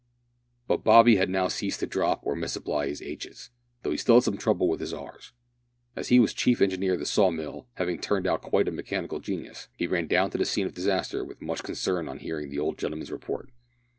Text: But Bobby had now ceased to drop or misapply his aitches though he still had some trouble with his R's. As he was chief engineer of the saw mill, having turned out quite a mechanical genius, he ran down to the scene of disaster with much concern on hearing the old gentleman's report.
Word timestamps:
But 0.67 0.83
Bobby 0.83 1.17
had 1.17 1.29
now 1.29 1.47
ceased 1.47 1.79
to 1.81 1.85
drop 1.85 2.21
or 2.25 2.35
misapply 2.35 2.87
his 2.89 3.03
aitches 3.03 3.51
though 3.83 3.91
he 3.91 3.97
still 3.97 4.15
had 4.15 4.23
some 4.23 4.35
trouble 4.35 4.67
with 4.67 4.79
his 4.79 4.95
R's. 4.95 5.31
As 5.95 6.07
he 6.07 6.19
was 6.19 6.33
chief 6.33 6.59
engineer 6.59 6.93
of 6.93 6.99
the 7.01 7.05
saw 7.05 7.29
mill, 7.29 7.67
having 7.75 7.99
turned 8.01 8.25
out 8.25 8.41
quite 8.41 8.67
a 8.67 8.71
mechanical 8.71 9.19
genius, 9.19 9.67
he 9.77 9.85
ran 9.85 10.07
down 10.07 10.31
to 10.31 10.39
the 10.39 10.45
scene 10.45 10.65
of 10.65 10.73
disaster 10.73 11.23
with 11.23 11.39
much 11.39 11.61
concern 11.61 12.09
on 12.09 12.17
hearing 12.17 12.49
the 12.49 12.57
old 12.57 12.79
gentleman's 12.79 13.11
report. 13.11 13.51